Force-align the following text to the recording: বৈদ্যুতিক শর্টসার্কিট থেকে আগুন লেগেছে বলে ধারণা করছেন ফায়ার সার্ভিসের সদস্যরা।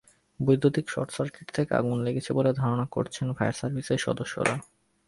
বৈদ্যুতিক 0.39 0.85
শর্টসার্কিট 0.89 1.47
থেকে 1.53 1.71
আগুন 1.75 1.97
লেগেছে 2.05 2.31
বলে 2.33 2.51
ধারণা 2.53 2.85
করছেন 2.91 3.27
ফায়ার 3.37 3.55
সার্ভিসের 3.59 3.99
সদস্যরা। 3.99 4.55